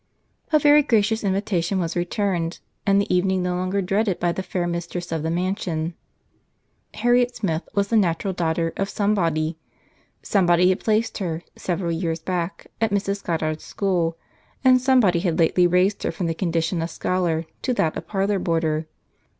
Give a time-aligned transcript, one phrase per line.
[0.51, 2.57] A very gracious invitation was returned,
[2.87, 5.93] and the evening no longer dreaded by the fair mistress of the mansion.
[6.95, 9.59] Harriet Smith was the natural daughter of somebody.
[10.23, 13.23] Somebody had placed her, several years back, at Mrs.
[13.23, 14.17] Goddard's school,
[14.63, 18.39] and somebody had lately raised her from the condition of scholar to that of parlour
[18.39, 18.87] boarder.